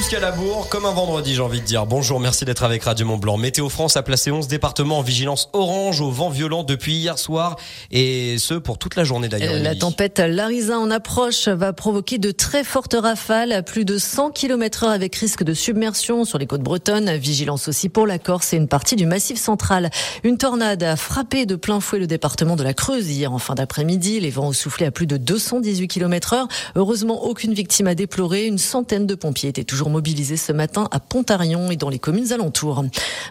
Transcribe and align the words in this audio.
plus 0.00 0.08
qu'à 0.08 0.20
la 0.20 0.32
bourre, 0.32 0.68
comme 0.70 0.86
un 0.86 0.92
vendredi, 0.92 1.34
j'ai 1.34 1.42
envie 1.42 1.60
de 1.60 1.66
dire. 1.66 1.84
Bonjour, 1.84 2.20
merci 2.20 2.46
d'être 2.46 2.62
avec 2.62 2.84
Radio 2.84 3.04
Mont 3.04 3.18
Blanc. 3.18 3.36
Météo 3.36 3.68
France 3.68 3.98
a 3.98 4.02
placé 4.02 4.30
11 4.30 4.48
départements 4.48 4.98
en 4.98 5.02
vigilance 5.02 5.50
orange 5.52 6.00
au 6.00 6.10
vent 6.10 6.30
violent 6.30 6.62
depuis 6.62 6.94
hier 6.94 7.18
soir 7.18 7.56
et 7.90 8.36
ce 8.38 8.54
pour 8.54 8.78
toute 8.78 8.96
la 8.96 9.04
journée 9.04 9.28
d'ailleurs. 9.28 9.52
La 9.62 9.74
tempête 9.74 10.18
Larisa 10.18 10.78
en 10.78 10.90
approche 10.90 11.48
va 11.48 11.74
provoquer 11.74 12.16
de 12.16 12.30
très 12.30 12.64
fortes 12.64 12.96
rafales 12.98 13.52
à 13.52 13.62
plus 13.62 13.84
de 13.84 13.98
100 13.98 14.30
km 14.30 14.84
heure 14.84 14.90
avec 14.90 15.14
risque 15.16 15.42
de 15.42 15.52
submersion 15.52 16.24
sur 16.24 16.38
les 16.38 16.46
côtes 16.46 16.62
bretonnes. 16.62 17.16
Vigilance 17.16 17.68
aussi 17.68 17.90
pour 17.90 18.06
la 18.06 18.18
Corse 18.18 18.54
et 18.54 18.56
une 18.56 18.68
partie 18.68 18.96
du 18.96 19.04
massif 19.04 19.38
central. 19.38 19.90
Une 20.24 20.38
tornade 20.38 20.82
a 20.82 20.96
frappé 20.96 21.44
de 21.44 21.56
plein 21.56 21.80
fouet 21.80 21.98
le 21.98 22.06
département 22.06 22.56
de 22.56 22.62
la 22.62 22.72
Creuse 22.72 23.10
hier 23.10 23.32
en 23.34 23.38
fin 23.38 23.54
d'après-midi. 23.54 24.20
Les 24.20 24.30
vents 24.30 24.48
ont 24.48 24.52
soufflé 24.52 24.86
à 24.86 24.92
plus 24.92 25.06
de 25.06 25.18
218 25.18 25.88
km 25.88 26.32
heure. 26.32 26.48
Heureusement, 26.74 27.24
aucune 27.24 27.52
victime 27.52 27.86
à 27.86 27.94
déplorer. 27.94 28.46
Une 28.46 28.58
centaine 28.58 29.06
de 29.06 29.14
pompiers 29.14 29.50
étaient 29.50 29.64
toujours 29.64 29.89
mobilisés 29.90 30.36
ce 30.36 30.52
matin 30.52 30.88
à 30.90 31.00
Pontarion 31.00 31.70
et 31.70 31.76
dans 31.76 31.88
les 31.88 31.98
communes 31.98 32.32
alentours. 32.32 32.84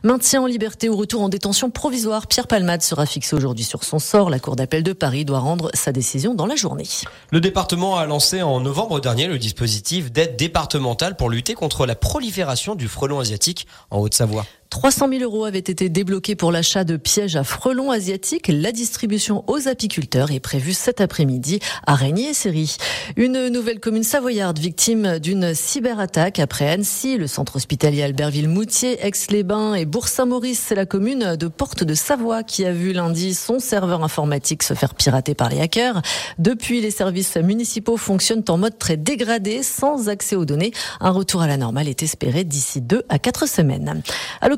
Maintien 0.03 0.41
en 0.41 0.45
liberté 0.45 0.89
ou 0.89 0.95
retour 0.95 1.21
en 1.21 1.29
détention 1.29 1.69
provisoire. 1.69 2.27
Pierre 2.27 2.47
Palmade 2.47 2.81
sera 2.81 3.05
fixé 3.05 3.35
aujourd'hui 3.35 3.63
sur 3.63 3.83
son 3.83 3.99
sort. 3.99 4.29
La 4.29 4.39
Cour 4.39 4.55
d'appel 4.55 4.83
de 4.83 4.93
Paris 4.93 5.25
doit 5.25 5.39
rendre 5.39 5.71
sa 5.73 5.91
décision 5.91 6.35
dans 6.35 6.45
la 6.45 6.55
journée. 6.55 6.87
Le 7.31 7.41
département 7.41 7.97
a 7.97 8.05
lancé 8.05 8.41
en 8.41 8.59
novembre 8.59 8.99
dernier 8.99 9.27
le 9.27 9.39
dispositif 9.39 10.11
d'aide 10.11 10.35
départementale 10.35 11.15
pour 11.15 11.29
lutter 11.29 11.53
contre 11.53 11.85
la 11.85 11.95
prolifération 11.95 12.75
du 12.75 12.87
frelon 12.87 13.19
asiatique 13.19 13.65
en 13.89 13.99
Haute-Savoie. 13.99 14.45
300 14.69 15.09
000 15.09 15.23
euros 15.23 15.45
avaient 15.45 15.57
été 15.57 15.89
débloqués 15.89 16.35
pour 16.35 16.51
l'achat 16.51 16.83
de 16.83 16.95
pièges 16.95 17.35
à 17.35 17.43
frelons 17.43 17.89
asiatiques. 17.89 18.51
La 18.53 18.71
distribution 18.71 19.43
aux 19.47 19.67
apiculteurs 19.67 20.29
est 20.31 20.39
prévue 20.39 20.73
cet 20.73 21.01
après-midi 21.01 21.59
à 21.87 21.95
Régnier 21.95 22.29
et 22.29 22.33
Série. 22.35 22.77
Une 23.17 23.47
nouvelle 23.47 23.79
commune 23.79 24.03
savoyarde 24.03 24.59
victime 24.59 25.17
d'une 25.17 25.55
cyberattaque 25.55 26.37
après 26.37 26.69
Annecy, 26.69 27.17
le 27.17 27.25
centre 27.25 27.55
hospitalier 27.55 28.03
Albertville-Moutier, 28.03 28.99
Aix-les-Bains 29.03 29.73
et 29.73 29.85
Bourg-Saint-Maurice. 29.85 30.63
C'est 30.67 30.75
la 30.75 30.85
commune 30.85 31.35
de 31.35 31.47
Porte 31.47 31.83
de 31.83 31.95
Savoie 31.95 32.43
qui 32.43 32.63
a 32.63 32.71
vu 32.71 32.93
lundi 32.93 33.33
son 33.33 33.57
serveur 33.57 34.03
informatique 34.03 34.61
se 34.61 34.75
faire 34.75 34.93
pirater 34.93 35.33
par 35.33 35.49
les 35.49 35.61
hackers. 35.61 36.03
Depuis, 36.37 36.79
les 36.79 36.91
services 36.91 37.37
municipaux 37.37 37.97
fonctionnent 37.97 38.45
en 38.49 38.59
mode 38.59 38.77
très 38.77 38.97
dégradé, 38.97 39.63
sans 39.63 40.09
accès 40.09 40.35
aux 40.35 40.45
données. 40.45 40.73
Un 40.99 41.09
retour 41.09 41.41
à 41.41 41.47
la 41.47 41.57
normale 41.57 41.87
est 41.87 42.03
espéré 42.03 42.43
d'ici 42.43 42.81
deux 42.81 43.01
à 43.09 43.17
quatre 43.17 43.47
semaines 43.47 44.03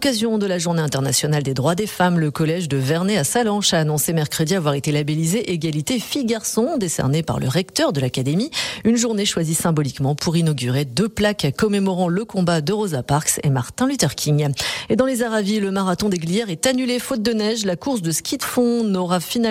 l'occasion 0.01 0.39
de 0.39 0.47
la 0.47 0.57
Journée 0.57 0.81
internationale 0.81 1.43
des 1.43 1.53
droits 1.53 1.75
des 1.75 1.85
femmes, 1.85 2.17
le 2.17 2.31
collège 2.31 2.67
de 2.67 2.77
Vernet 2.77 3.17
à 3.17 3.23
Salanches 3.23 3.75
a 3.75 3.81
annoncé 3.81 4.13
mercredi 4.13 4.55
avoir 4.55 4.73
été 4.73 4.91
labellisé 4.91 5.51
égalité 5.51 5.99
filles-garçons, 5.99 6.77
décerné 6.79 7.21
par 7.21 7.39
le 7.39 7.47
recteur 7.47 7.93
de 7.93 8.01
l'académie. 8.01 8.49
Une 8.83 8.95
journée 8.95 9.25
choisie 9.25 9.53
symboliquement 9.53 10.15
pour 10.15 10.35
inaugurer 10.35 10.85
deux 10.85 11.07
plaques 11.07 11.53
commémorant 11.55 12.07
le 12.07 12.25
combat 12.25 12.61
de 12.61 12.73
Rosa 12.73 13.03
Parks 13.03 13.39
et 13.43 13.51
Martin 13.51 13.85
Luther 13.85 14.15
King. 14.15 14.49
Et 14.89 14.95
dans 14.95 15.05
les 15.05 15.21
Aravis, 15.21 15.59
le 15.59 15.69
marathon 15.69 16.09
des 16.09 16.17
Glières 16.17 16.49
est 16.49 16.65
annulé 16.65 16.97
faute 16.97 17.21
de 17.21 17.33
neige. 17.33 17.63
La 17.63 17.75
course 17.75 18.01
de 18.01 18.09
ski 18.09 18.37
de 18.37 18.43
fond 18.43 18.83
n'aura 18.83 19.19
finalement 19.19 19.49